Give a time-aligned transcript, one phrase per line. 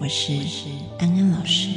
[0.00, 0.32] 我是
[0.98, 1.68] 安安老师。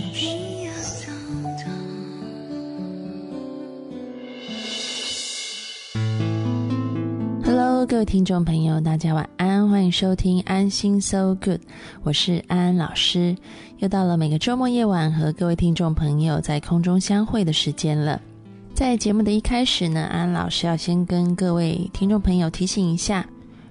[7.43, 11.61] Hello，各位听众朋友，大家晚安，欢迎收听安心 So Good，
[12.03, 13.35] 我是安安老师。
[13.77, 18.19] 又到了每个周末夜晚和各位听众朋友在空中相会的时间了。
[18.73, 23.25] 在节目的一开始呢，安安老师要先跟各位听众朋友提醒一下。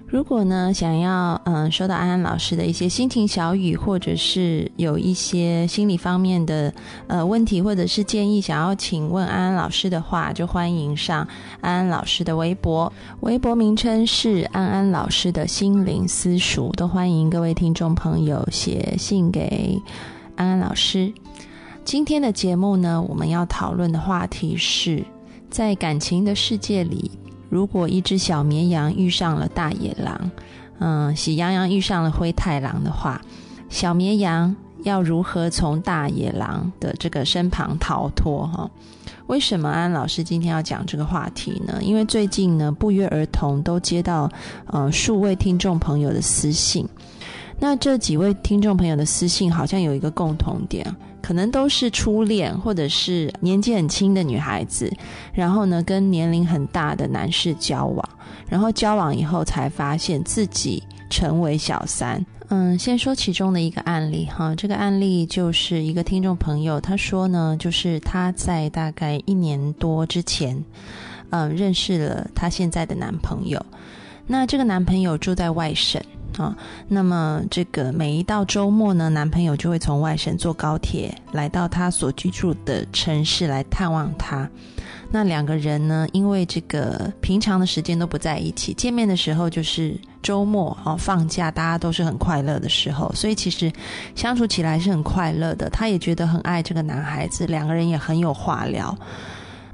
[0.09, 6.73] 如果呢，想要嗯收到安安老师的一些心情小语，或者是有一些心理方面的
[7.07, 11.27] 呃问题，或者是建议，想要请问安安老师的话，就欢迎上
[11.59, 19.77] 安安老师的微博，微博名称是安安老师的心灵私塾，都欢迎各位听众朋友写信给
[20.37, 21.11] 安安老师。
[21.83, 25.03] 今天的节目呢，我们要讨论的话题是
[25.49, 27.11] 在感情的世界里。
[27.49, 30.31] 如果一只小绵羊遇上了大野狼，
[30.79, 33.21] 嗯，喜羊羊遇上了灰太狼的话，
[33.69, 38.45] 小绵羊要如何从大野狼的这个身旁逃脱？
[38.47, 38.69] 哈，
[39.27, 41.79] 为什么安老师今天要讲这个话题呢？
[41.81, 44.29] 因为最近呢，不约而同都接到
[44.67, 46.87] 呃数位听众朋友的私信，
[47.59, 50.85] 那这几位听众朋友的私信好像有一个共同点。
[51.19, 54.89] 可能都是初恋，或者是年纪很轻的女孩子，
[55.33, 58.09] 然后呢，跟年龄很大的男士交往，
[58.47, 62.25] 然后交往以后才发现自己成为小三。
[62.47, 70.63] 嗯，先说其中的一个案例哈，这个案例就是一个听众朋友，他说呢，就是他在大概一年多之前，
[71.31, 73.61] 嗯，认识了他现在的男朋友，
[74.27, 76.01] 那这个男朋友住在外省。
[76.37, 76.55] 啊，
[76.87, 84.49] 那么这个每一到周末呢，男朋友就会从外省坐高铁来到他所居住的城市来探望他。
[85.09, 93.71] 那两个人呢，因为这个平常的时间都不在一起，见面的时候就是周末哦，放假大家都是很快乐的时候，所以其实
[94.15, 95.69] 相处起来是很快乐的。
[95.69, 98.95] 他也觉得很爱这个男孩子，两个人也很有话聊。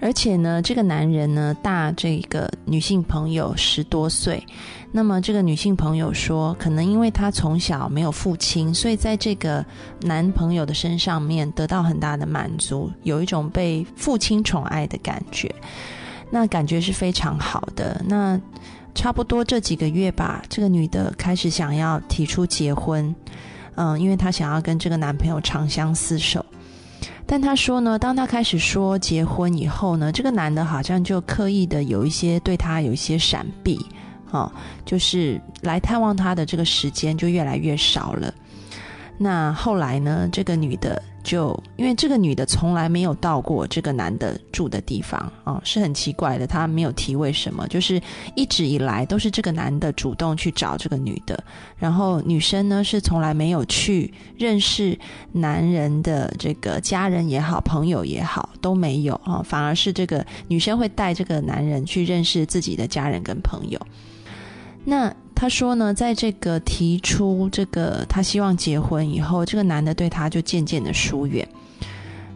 [0.04, 4.46] 而且呢，这个男人呢大这个女性朋友十多岁，
[4.92, 9.66] 那么这个女性朋友说，可能因为她从小没有父亲，所以在这个
[10.02, 15.50] 男朋友的身上面得到很大的满足，有一种被父亲宠爱的感觉，
[16.30, 18.04] 那感觉是非常好的。
[18.06, 18.38] 那
[18.94, 23.16] 差不多这几个月吧，这个女的开始想要提出结婚，
[23.76, 26.46] 嗯，因为她想要跟这个男朋友长相厮守。
[27.26, 33.80] 但他说呢，当他开始说结婚以后呢，这个男的好像就刻意的有一些对他有一些闪避，
[34.32, 34.52] 哦，
[34.86, 38.34] 就是来探望他的这个时间就越来越少了。
[39.18, 41.02] 那后来呢，这个女的。
[41.24, 46.46] 就因为这个女的从来没有到过这个男的住的地方啊，是很奇怪的。
[46.46, 48.02] 她没有提为什么，就是
[48.36, 51.42] 一直以来都是这个男的主动去找这个女的，
[51.78, 54.98] 然后女生呢是从来没有去认识
[55.32, 63.80] 男人的这个家人也好，朋友也好都没有啊，反而是这个女生会带这个男人去认识自己的家人跟朋友。
[64.84, 65.14] 那。
[65.44, 71.46] 他说呢，在这个提出这个他希望结婚以后，这个男的对他就渐渐的疏远。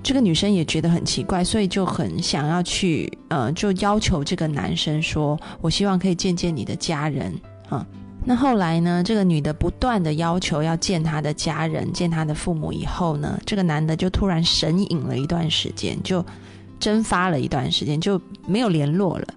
[0.03, 7.33] 这个女生也觉得很奇怪，所以就很想要去，呃，就要求这个男生说：“我希望可以见见你的家人。”
[7.69, 7.87] 啊，
[8.25, 16.25] 那后来呢，这个女的不断的要求要见他的家人，见他的父母以后呢，这个男的就突然神隐了一段时间，就
[16.77, 19.27] 蒸发了一段时间，就没有联络了。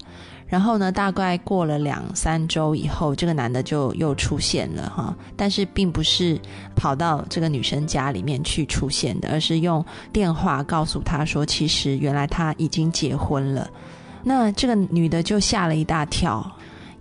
[0.51, 6.37] 然后呢，大概过了两三周以后，这个男的就又出现了哈，但是并不是
[6.75, 9.83] 跑到这个女生家里面去出现的，而是用
[10.13, 13.71] 电话告诉她说，其实原来他已经结婚了。
[14.25, 16.45] 那这个女的就吓了一大跳，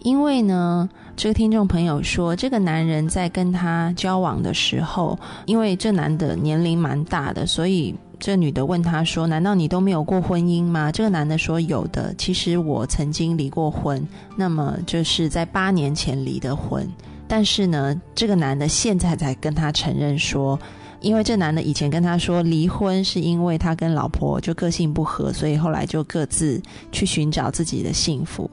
[0.03, 0.87] 因为呢，
[1.17, 5.17] 这个听众朋友说，这个男人在跟他交往的时候，
[5.47, 7.95] 因为这男的年龄蛮大的，所以。
[8.19, 14.05] 这女的问他说：“难道你都没有过婚姻吗？”这个男的说：“有的，其实我曾经离过婚，
[14.35, 16.85] 那么就是在八年前离的婚。
[17.27, 20.59] 但是呢，这个男的现在才跟他承认说，
[20.99, 26.61] 因为这男的以前跟他说离婚是因为他跟老婆就个性不合，所以后来就各自
[26.91, 28.49] 去寻找自己的幸福。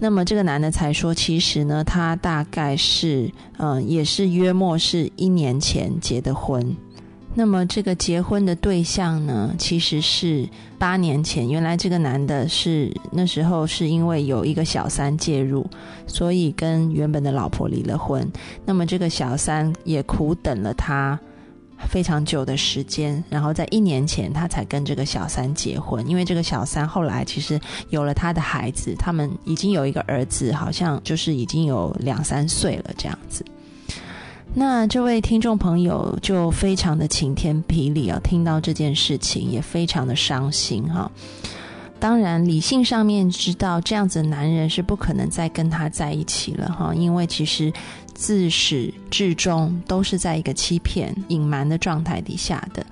[0.00, 6.76] 那么这个男的才说，其实呢，他大概是，嗯，也是约莫是一年前结的婚。
[7.38, 10.44] 那么这个结婚的对象呢，其实是
[10.76, 11.48] 八年前。
[11.48, 15.64] 原来这个男的是那时候是因为有一个小三介入，
[16.08, 18.28] 所以跟原本的老婆离了婚。
[18.64, 21.16] 那么这个小三也苦等了他。
[21.88, 26.04] 非常久的时间，然后在一年前，他才跟这个小三结婚。
[26.08, 27.60] 因为这个小三后来其实
[27.90, 33.44] 有了他的孩子，他们已经有一个儿子，好像就是已经有两三岁了这样子。
[34.54, 41.10] 那这位听众朋友就非常的晴天霹雳啊，听到这件事情也非常的伤心哈。
[42.00, 47.72] 当然，理性上面知道这样子的男人是不可能再跟他在一起了哈，因为其实。
[48.14, 52.84] 自始至终都是在一个欺骗、隐瞒的状态底下的。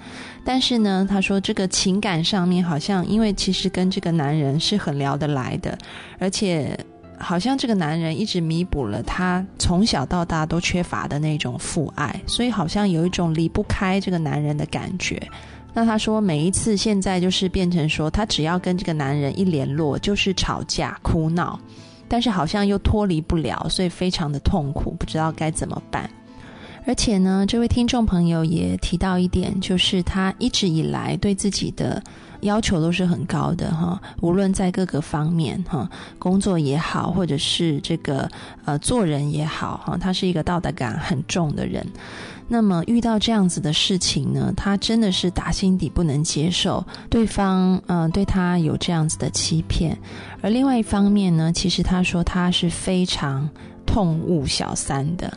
[0.44, 5.76] 但是呢，他说这个情感上面好像，因为其实跟这个男人是很聊得来的，
[6.20, 6.78] 而且
[7.18, 15.20] 好像这个男人一直弥补了他从小到大都缺乏的那种父爱，所以好像有一种离不开这个男人的感觉。
[15.72, 21.58] 那他说每一次现在就是变成说，他只要跟这个男人一联络，就是吵架、哭闹。
[22.08, 26.08] 但是好像又脱离不了，所以非常的痛苦，不知道该怎么办。
[26.86, 32.00] 而且呢，这位听众朋友也提到一点，就是他一直以来对自己的
[32.46, 35.88] 要求都是很高的哈，无论在各个方面哈，
[36.18, 38.26] 工作也好，或者是这个
[38.64, 41.86] 呃做人也好哈，他是一个道德感很重的人。
[42.48, 49.98] 那么遇到这样子的事情呢，他真的是打心底不能接受对方，嗯，对他有这样子的欺骗。
[50.40, 53.50] 而另外一方面呢，其实他说他是非常
[53.84, 55.36] 痛恶小三的。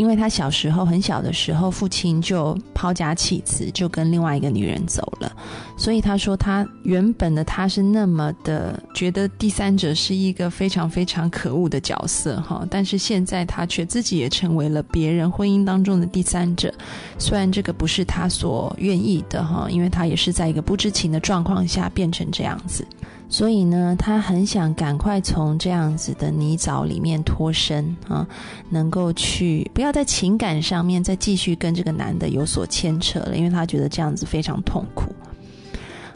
[0.00, 5.30] 因为他小时候很小的时候，父亲就抛家弃子，就跟另外一个女人走了，
[5.76, 16.72] 所以他说他原本的他是那么的觉得第三者是一个非常非常可恶的角色哈，但是现在他却自己也成为了别人婚姻当中的第三者，
[17.18, 22.86] 虽然这个不是他所愿意的哈，因为他也是在一个不知情的状况下变成这样子。
[23.32, 28.26] 所以呢，他很想赶快从这样子的泥沼里面脱身啊，
[28.68, 35.14] 能够去不要在情感上面再继续跟这个男的有所牵扯了，因为他觉得这样子非常痛苦。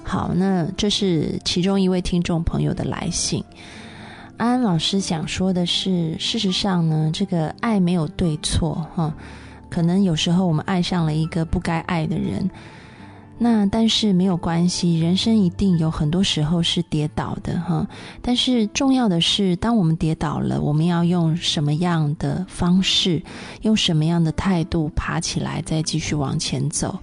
[0.03, 3.43] 好，那这是其中一位听众朋友的来信。
[4.37, 9.15] 安安老师想说的是，事实上呢，这个爱没有对错哈，
[9.71, 12.51] 可能有时候我们爱上了一个不该爱的人。
[13.37, 17.87] 那但是没有关系，人生一定有很多时候是跌倒的哈。
[18.23, 23.21] 但是重要的是，当我们跌倒了，我们要用什么样的方式，
[23.63, 26.97] 用什么样的态度爬起来，再继续往前走。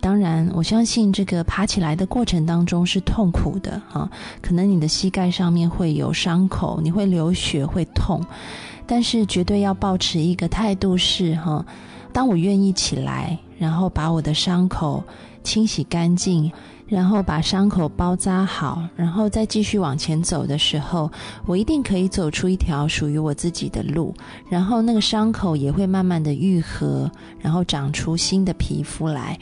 [0.00, 4.10] 当然，我相信这个爬起来的过程当中是痛苦的哈，
[4.42, 8.22] 可能你的膝盖上面会有伤口，你会流血，会痛。
[8.86, 11.64] 但是绝对要保持一个态度是哈，
[12.12, 15.02] 当我愿意起来，然后把我的伤口。
[15.44, 16.50] 清洗干净，
[16.88, 21.08] 然后把伤口包扎好，然后再继续往前走的时候，
[21.46, 24.12] 我一定可以走出一条属于我自己的路。
[24.48, 27.08] 然后那个伤口也会慢慢的愈合，
[27.38, 29.38] 然后长出新的皮肤来。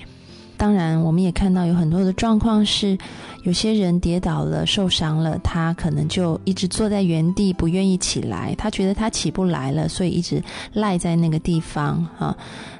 [0.58, 2.96] 当然，我们也看到有很多的状况是，
[3.42, 8.54] 有些人跌倒了、受伤了，他可能就一直坐在原地，不愿意起来。
[8.56, 10.40] 他觉得他起不来了，所以一直
[10.72, 12.36] 赖在那个地方啊，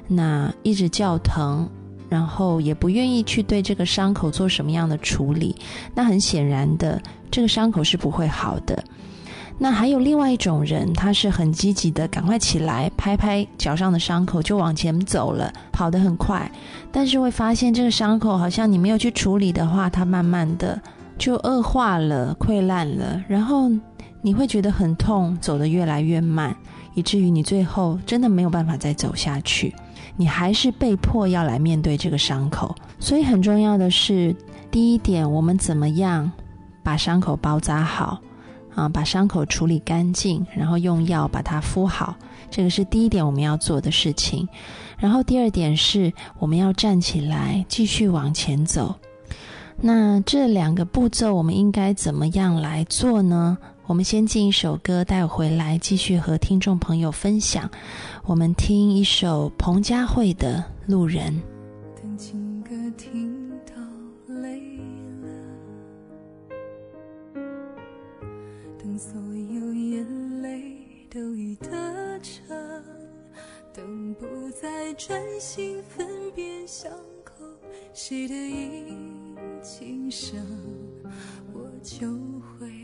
[0.07, 1.67] 那一直叫疼。
[2.13, 5.55] 然后也不愿意去对这个伤口做什么样的处理，
[5.95, 7.01] 那很显然的，
[7.31, 8.83] 这个伤口是不会好的。
[9.57, 16.51] 那还有另外一种人，他是很积极的，赶快起来拍拍脚上的伤口就往前走了，跑得很快。
[16.91, 20.79] 但是会发现这个伤口好像你没有去处理的话，它慢慢的
[21.17, 23.71] 就恶化了、溃烂了，然后
[24.21, 26.55] 你会觉得很痛，走得越来越慢，
[26.93, 29.73] 以至于你最后真的没有办法再走下去。
[30.15, 34.35] 你还是被迫要来面对这个伤口，所以很重要的是，
[34.69, 36.31] 第一点，我们怎么样
[36.83, 38.19] 把伤口包扎好
[38.75, 38.87] 啊？
[38.87, 42.15] 把伤口处理干净，然后用药把它敷好，
[42.51, 44.47] 这个是第一点我们要做的事情。
[44.97, 48.95] 然后第二点是，我们要站起来继续往前走。
[49.81, 53.57] 那这两个步骤我们应该怎么样来做呢？
[53.85, 57.69] 我们先进一首歌，待会回来继续和听众朋友分享。
[58.25, 61.33] 我们听一首彭佳慧的《路人》。
[62.01, 63.73] 等情歌听到
[64.35, 64.77] 累
[65.21, 65.27] 了，
[68.81, 70.77] 等所有眼泪
[71.09, 71.67] 都已得
[72.19, 72.47] 逞，
[73.73, 76.89] 等不再专心分辨伤
[77.25, 77.33] 口
[77.93, 78.95] 谁的已
[79.61, 80.39] 轻声，
[81.53, 82.07] 我就
[82.57, 82.82] 会。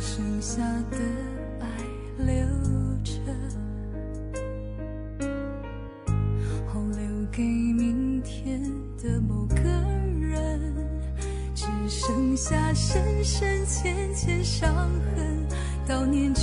[0.00, 0.98] 剩下的
[1.60, 1.66] 爱
[2.18, 2.34] 留
[3.02, 3.20] 着，
[6.66, 8.62] 后留给明天
[9.02, 9.56] 的某个
[10.20, 10.60] 人。
[11.54, 14.72] 只剩下深深浅浅伤
[15.14, 15.46] 痕，
[15.88, 16.42] 悼念着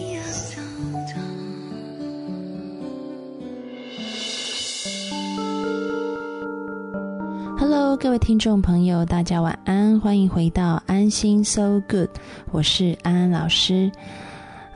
[8.01, 12.09] 各位听众朋友，大家晚安，欢迎回到安心 So Good，
[12.49, 13.91] 我是安安老师。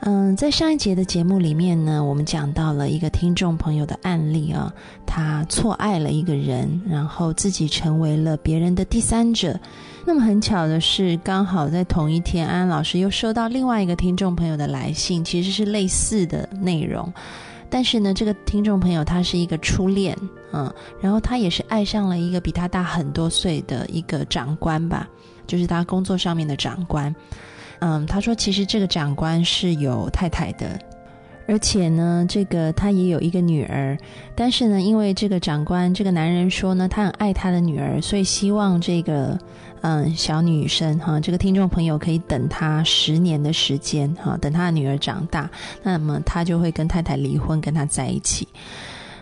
[0.02, 4.72] 嗯，在上一节的节目里面呢，我们讲到了一个听众朋友的案例啊，
[5.04, 9.58] 他错爱了一个人，然后自己成为了别人的第三者。
[10.04, 17.12] 那么很巧的是，刚好在同一天，安安老师又收到另外一个听众朋友的来信，其实是类似的内容。
[17.76, 20.16] 但是呢，这个听众朋友他是一个初恋，
[20.50, 25.06] 嗯，然后他也是爱上了一个比他大很多岁的一个长官吧，
[25.46, 27.14] 就是他工作上面的长官。
[27.80, 30.80] 嗯，他说其实这个长官是有太太的，
[31.48, 33.96] 而且呢，这个他也有一个女儿，
[34.34, 39.38] 但是呢，因为这个长官这个男人说呢，他很爱他的女儿，所以希望这个
[39.82, 45.48] 嗯小女生哈，这个听众朋友可以等他十年的时间哈，等他的女儿长大，
[45.82, 48.48] 那么他就会跟太太离婚，跟他在一起。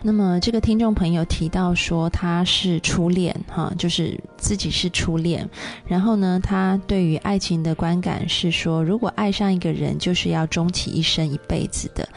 [0.07, 5.49] 那么这个听众朋友提到说他是初恋，哈，就是自己是初恋。
[5.87, 12.07] 然后呢，他对于爱情的观感是说，如果爱上一个人，就是要终其一生、一辈子的。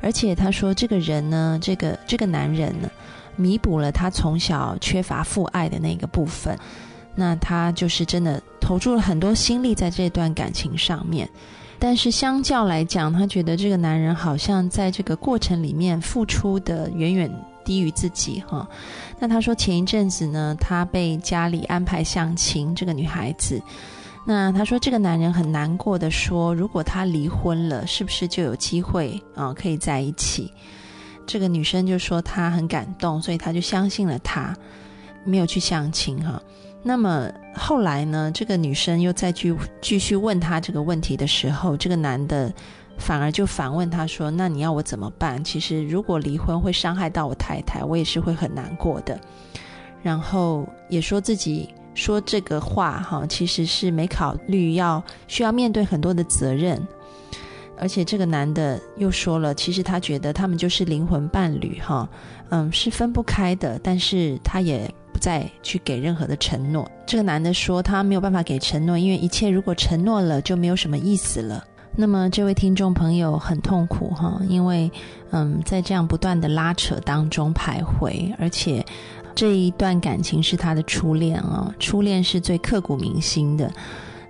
[0.00, 2.90] 而且他说，这个人呢，这个这个男人呢，
[3.36, 6.58] 弥补了他从小缺乏父爱的那个部分。
[7.14, 11.28] 那他就是真的投注了很多心力在这段感情上面。
[11.78, 17.30] 但是相较来讲，他觉得这个男人好像在这个过程里面付出的远远
[17.64, 18.68] 低于自己哈。
[19.18, 23.62] 那他说前一阵子呢，他被家里安排相亲，这个女孩子。
[24.26, 30.52] 那他说这个男人很难过的说，如果他离婚了，是不是就有机会啊可以在一起？
[31.26, 34.56] 这个女生就说她很感动，所以她就相信了他，
[35.24, 36.42] 没有去相亲哈。
[36.82, 38.30] 那么后来呢？
[38.32, 42.50] 这个女生又再去继续问他这个问题的时候，这个男的
[42.96, 45.42] 反而就反问他说：“那你要我怎么办？
[45.42, 49.20] 其实如果离婚会伤害到我太太，我也是会很难过的。”
[50.02, 56.80] 然后也说自己说这个话哈，其实是没考虑要需要面对很多的责任，
[57.76, 62.08] 而且这个男的又说了，其实他觉得他们就是灵魂伴侣哈，
[62.50, 64.88] 嗯，是分不开的，但是他也。
[65.18, 71.64] 再去给任何的承诺，这个男的说他没有办法给承诺，因为一切如果承诺了就没有什么意思了。
[71.96, 74.90] 那么这位听众朋友很痛苦哈，因为
[75.30, 78.84] 嗯，在这样不断的拉扯当中徘徊，而且
[79.34, 83.72] 这一段感情是他的初恋啊，初恋是最刻骨铭心的。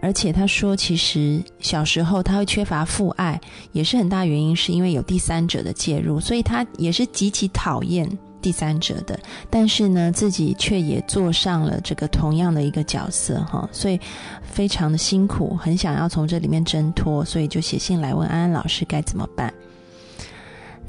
[0.01, 3.39] 而且他说，其实小时候他会缺乏父爱，
[3.73, 8.09] 也是很大原因，是因为有第三者的介入，所以他也是极其讨厌。
[8.41, 9.19] 第三者的，
[9.51, 14.01] 但是呢，自己却也做上了这个同样的一个角色哈，所以
[14.43, 19.53] 非常的辛苦，很想要从这里面挣脱，所以就写信来问安安老师该怎么办。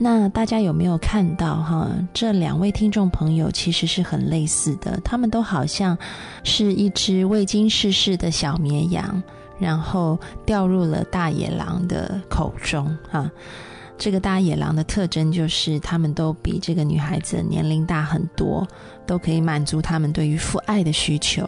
[0.01, 1.89] 那大家有没有看到哈？
[2.13, 5.97] 这两位听众朋友其实是很类似的，他们都好像
[6.45, 9.21] 是一只未经世事的小绵羊，
[9.59, 13.29] 然后掉入了大野狼的口中哈。
[13.99, 18.65] 这个大野狼的特征就是，他们都比这个女孩子年龄大很多，
[19.05, 21.47] 都可以满足他们对于父爱的需求。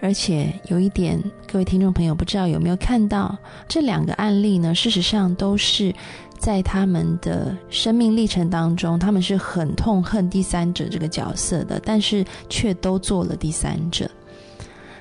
[0.00, 3.36] 而且有一点，各位听众朋友不知道有没有看到，
[3.68, 4.74] 这两个案例呢？
[4.74, 5.94] 事实上都是
[6.38, 14.10] 在他们的生命历程当中，他们是很痛恨第三者这个角色的，但是却都做了第三者。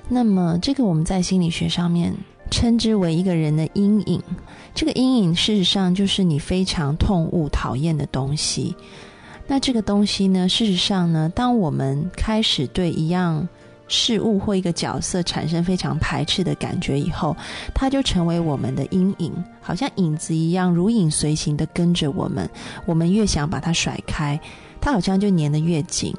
[0.09, 2.13] 那么，这个我们在心理学上面。
[2.51, 4.21] 称之为一个人的阴影，
[4.75, 8.75] 这个阴影事实上就是你非常痛恶、讨厌的东西。
[9.47, 13.47] 那这个东西呢，事实上呢，当我们开始对一样
[13.87, 17.35] 事物或一个角色产生非常排斥的感觉以后，
[17.73, 22.49] 它就成为我们的阴影，好像影子一样，如影随形的跟着我们。
[22.85, 24.39] 我们越想把它甩开，
[24.79, 26.13] 它好像就粘得越紧。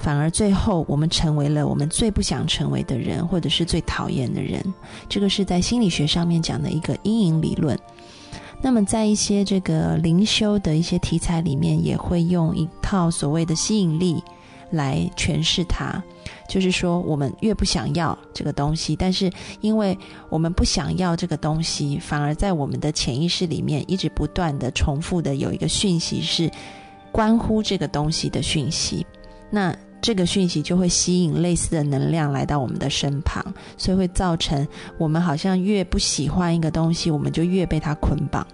[0.00, 4.62] 反而最后，我们成为了我们最不想成为的人，或者是最讨厌的人。
[5.08, 7.78] 这个是在心理学上面讲的一个阴影理论。
[8.60, 14.22] 那么，在一些这个灵修的一些题材里面，也会用一套所谓的吸引力
[14.70, 16.02] 来诠释它。
[16.48, 19.30] 就是说，我们越不想要这个东西，但是
[19.60, 19.96] 因为
[20.28, 26.50] 我们不想要这个东西，反而在我们的潜意识里面一直不断的重复的有一个讯息是
[27.12, 29.06] 关乎这个东西的讯息。
[29.50, 33.44] 那这个讯息就会吸引类似的能量来到我们的身旁，
[33.76, 38.46] 所以会造成我们好像越不喜欢一个东西，我们就越被它捆绑。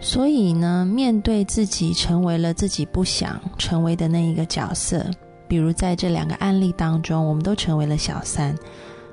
[0.00, 5.06] 所以呢，面对自己成为了自己不想成为的那一个角色，
[5.46, 8.54] 比如在这两个案例当中，我们都成为了小三，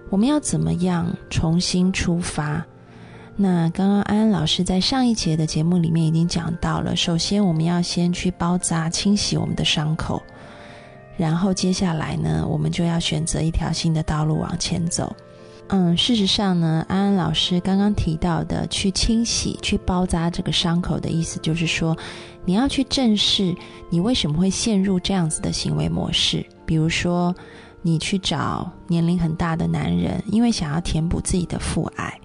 [0.09, 2.65] 我们要怎么样重新出发？
[3.35, 10.21] 那刚刚安安老师在上一节的节目里面已经讲到了，首先我们要先去包扎、清洗我们的伤口。
[11.19, 15.13] 然后接下来呢，我们就要选择一条新的道路往前走。
[15.67, 21.95] 嗯，事实上呢，安安老师刚刚提到的去清洗、去包扎这个伤口的意思，就是说
[22.45, 23.53] 你要去正视
[23.89, 26.43] 你为什么会陷入这样子的行为模式。
[26.65, 27.36] 比如说，
[27.82, 32.17] 你去找年龄很大的男人，因为想要填补自己的父爱。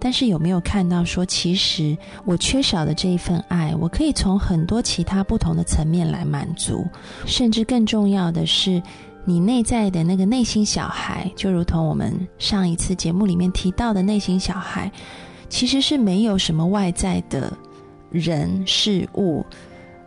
[0.00, 6.86] 但是有没有看到说，其实我缺少的这一份爱，我可以从很多其他不同的层面来满足，
[7.26, 8.82] 甚至更重要的是，
[9.24, 14.90] 你内在的那个内心小孩，就如同我们上一次节目里面提到的内心小孩，
[15.48, 17.52] 其实是没有什么外在的
[18.10, 19.44] 人事物，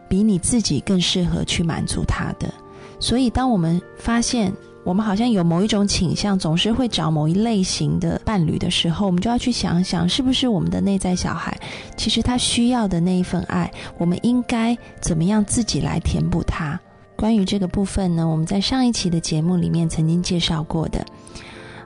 [0.10, 2.52] 比你自己更适合去满足他的。
[3.00, 4.52] 所以，当我们发现，
[4.84, 11.58] 我们好像有某一种倾向，总是会找某一类型的伴侣的时候，我们就要去想想，是不是我们的内在小孩，
[11.96, 16.80] 其实他需要的那一份爱，我们应该怎么样自己来填补它？
[17.16, 21.06] 关于这个部分呢，我们在上一期的节目里面曾经介绍过的。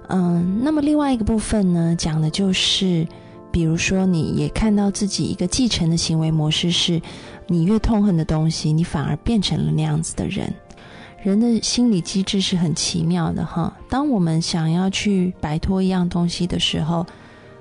[0.10, 3.06] 嗯，那么另外一个部分呢，讲的就是，
[3.52, 7.00] 比如说你也看到自己一个继承的行为模式是，
[7.46, 10.52] 你越痛恨的东西，你反而变成了那样子的人。
[11.24, 13.74] 人的心理机制是很奇妙的哈。
[13.90, 17.06] 当我们想要去摆脱一样东西的时候，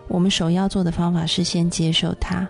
[0.08, 2.48] 我们首要做的方法是先接受它。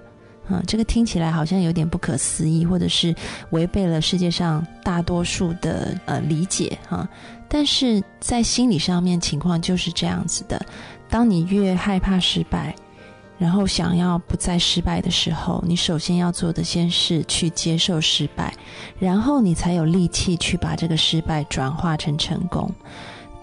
[0.48, 3.12] 啊，这个听起来好像有点不可思议，或者是
[3.50, 7.08] 违背了世界上大多数的呃理解哈。
[7.48, 10.64] 但是在心理上面，情况就是这样子的。
[11.08, 12.72] 当你越害怕失败，
[13.38, 18.55] 然后想要不再失败的时候，你首先要做的先是去接受失败，
[18.99, 22.70] 然后你才有力气去把这个失败转化成成功。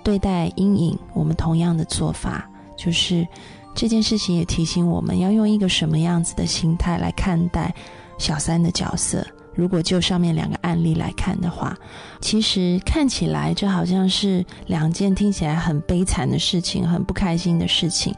[0.03, 3.27] 对待阴影，我们同样的做法就是。
[3.75, 7.73] 这件事情也提醒我们要用一个什么样子的心态来看待
[8.19, 9.25] 小三的角色。
[9.55, 11.75] 如果就上面两个案例来看的话，
[12.21, 18.13] 其实看起来这好像是两件听起来很悲惨的事情，很不开心的事情。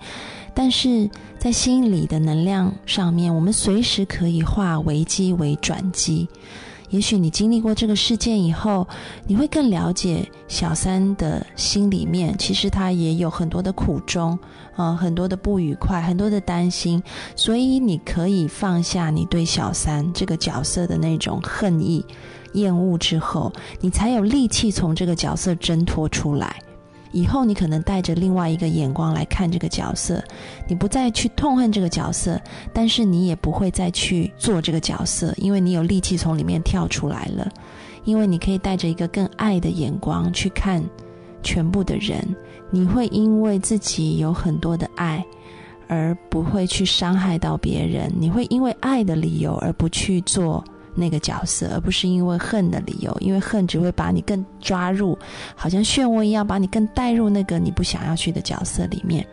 [0.56, 6.28] 但是在心理的能量上面，我们随时可以化危机为转机。
[6.92, 8.88] 也许你经历过这个事件以后，
[9.28, 14.38] 你会更了解小三的心里面，其实他也有很多的苦衷，
[14.76, 17.02] 啊，很多的不愉快，很多的担心，
[17.36, 22.06] 所以你可以放下你对小三这个角色的那种恨意、
[22.54, 26.62] 厌恶之后，你才有力气从这个角色挣脱出来。
[27.16, 30.22] 以后你可能带着另外一个眼光来看这个角色，
[30.68, 32.38] 你不再去痛恨这个角色，
[32.74, 37.50] 但是你也不会再去做这个角色，因为你有力气从里面跳出来了。
[38.04, 40.84] 因为你可以带着一个更爱的眼光去看
[41.42, 42.22] 全部的人，
[42.70, 45.26] 你会因为自己有很多的爱，
[45.88, 48.12] 而不会去伤害到别人。
[48.20, 50.62] 你会因为爱的理由而不去做。
[50.96, 55.18] 那个角色，而不是因为恨的理由，因为恨只会把你更抓入，
[55.56, 59.26] 好像漩涡一样，把你更带入那个你不想要去的角色里面。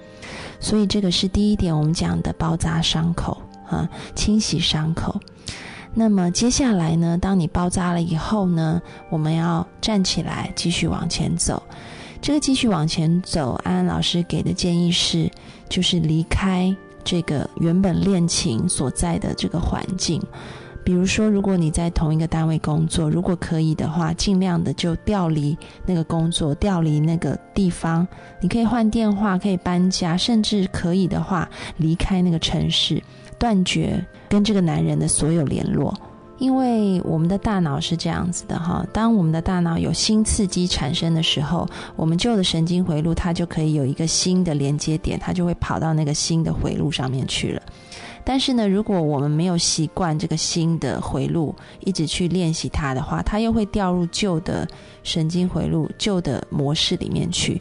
[0.60, 5.20] 所以这个是第一点，我们讲的包扎伤口啊，清洗伤口。
[5.94, 11.62] 那么接下来呢，当你包扎了以后呢，我们要站起来继续往前走。
[12.20, 15.30] 这个继续往前走，安安老师给的建议是，
[15.68, 20.22] 就是离开这个原本恋情所在的这个环境。
[20.84, 28.06] 比如说，如果你在同一个单位工作，如果可以的话，尽量的就调离那个工作，调离那个地方。
[28.40, 33.02] 你可以换电话，可以搬家，甚至可以的话离开那个城市，
[33.38, 35.94] 断绝跟这个男人的所有联络。
[36.38, 41.64] 因为我们的大脑是这样子的哈，当我们的大脑有新刺激产生的时候，
[41.94, 47.62] 我们旧的神经回路它就可以有一个新的连接点，它就会跑到那个新的回路上面去了。
[48.24, 54.66] 但是呢，如果我们没有习惯这个新的回路，一直去练习它的话，它又会掉入旧的
[55.02, 57.60] 神经回路、旧的模式里面去。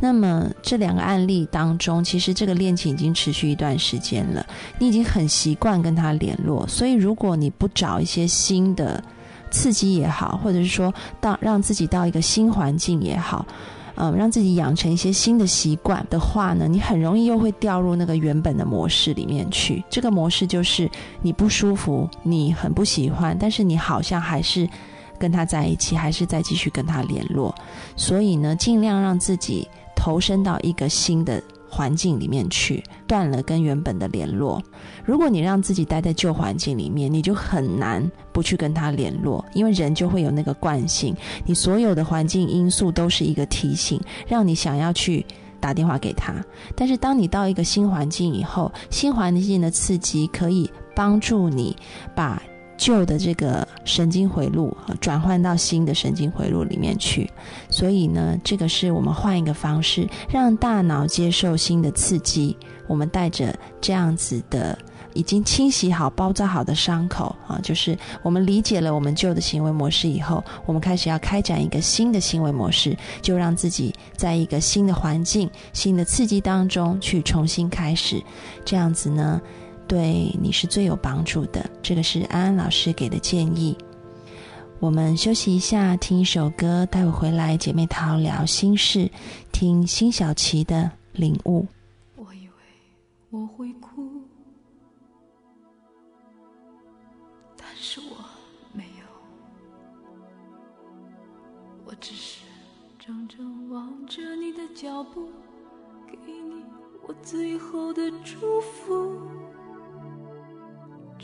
[0.00, 4.46] 那么这两个案例当中，其实这个恋情已经持续一段时间了，
[4.78, 9.02] 你已经很习惯跟他联络，所以如果你不找一些新的
[9.50, 13.46] 刺激也好，或者是说到让自己到一个新环境也好。
[14.00, 19.82] 嗯，让自己养成一些新的习惯的话呢，你很容易又会掉入那个原本的模式里面去。
[19.90, 20.88] 这个模式就是
[21.20, 24.68] 你不舒服，你很不喜欢，但是你好像还是
[25.18, 27.52] 跟他在一起，还是在继续跟他联络。
[27.96, 31.42] 所以呢，尽量让自己投身到一个新的。
[31.68, 34.62] 环境里面去断了跟原本的联络。
[35.04, 41.14] 如果你让自己待在旧环境里面，你就很难不去跟他联络，因为人就会有那个惯性。
[41.44, 45.24] 你所有的环境因素都是一个提醒，让你想要去
[45.60, 46.34] 打电话给他。
[46.74, 51.76] 但是当你到一个新环境以后，新环境的刺激可以帮助你
[52.14, 52.42] 把。
[52.78, 57.28] 旧的这个神经回路转换到新的神经回路里面去，
[57.68, 62.56] 所以呢，这个是我们换一个方式，让大脑接受新的刺激。
[62.86, 64.78] 我们带着这样子的
[65.12, 78.22] 已经清洗好、包扎好的伤口啊，就是我们理解了我们旧的行为模式以后，我们开始要开展一个新的行为模式，就让自己在一个新的环境、新的刺激当中去重新开始，
[78.64, 79.38] 这样子呢。
[79.88, 83.76] 对你是最有帮助的，这个是安安老师给的建议。
[84.80, 89.10] 我们休息一下，听一首歌，待会回来姐妹淘聊心事，
[89.50, 91.66] 听辛晓琪的领悟。
[92.16, 92.54] 我以为
[93.30, 94.22] 我会哭，
[97.56, 98.16] 但是我
[98.72, 99.06] 没有，
[101.86, 102.44] 我只是
[103.00, 105.28] 怔怔望着你的脚步，
[106.06, 106.62] 给你
[107.06, 109.18] 我最后的祝福。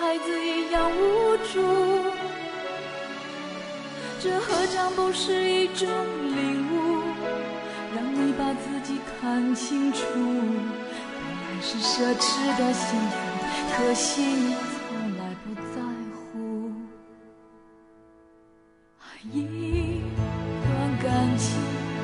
[0.00, 1.60] 孩子一样无助，
[4.20, 7.02] 这何尝不是一种领悟？
[7.94, 13.14] 让你把自己看清楚，本来是奢侈的幸福，
[13.76, 14.78] 可惜你从
[15.18, 15.80] 来不在
[16.14, 16.72] 乎。
[19.30, 19.36] 一
[20.64, 20.68] 段
[21.00, 21.06] 感
[21.38, 21.46] 情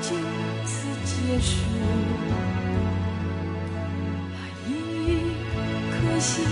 [0.03, 0.09] 就
[0.65, 0.71] 此
[1.05, 1.51] 结束。
[4.69, 4.71] 一
[5.91, 6.45] 颗心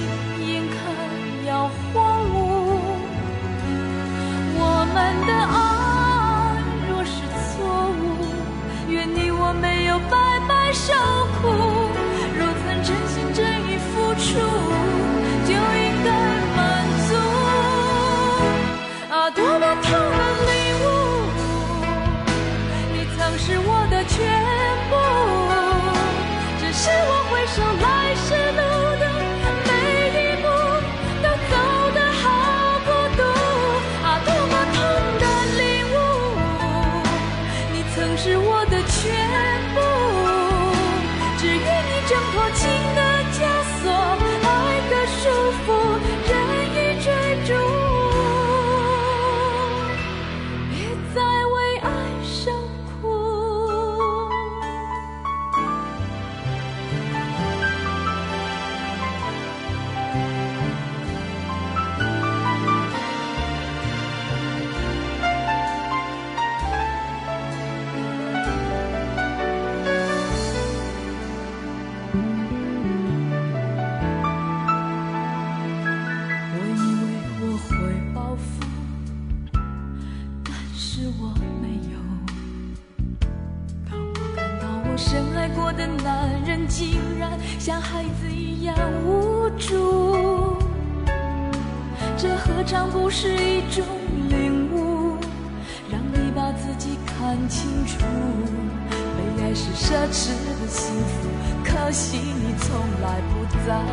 [101.87, 103.87] 可惜你从来不在乎。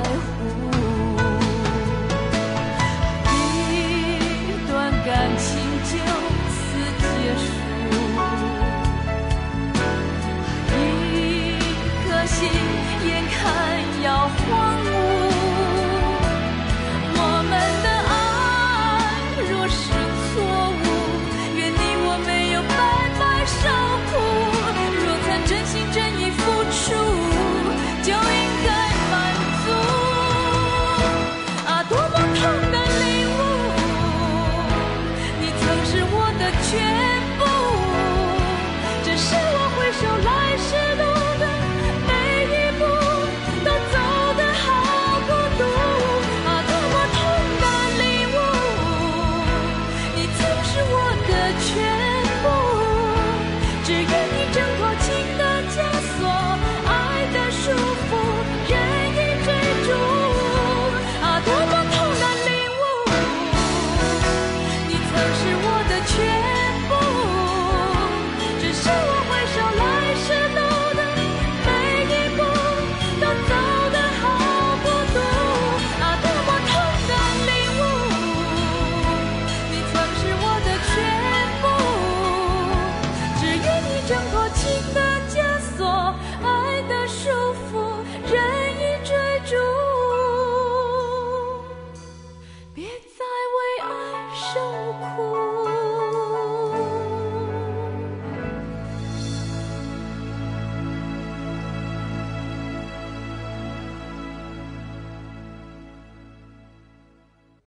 [3.72, 5.46] 一段感情
[5.92, 5.94] 就
[6.50, 6.58] 此
[6.98, 7.06] 结
[7.38, 7.46] 束。
[10.72, 10.76] 一
[12.04, 12.50] 颗心
[13.06, 13.38] 眼看
[14.02, 14.42] 要荒
[14.86, 15.03] 芜。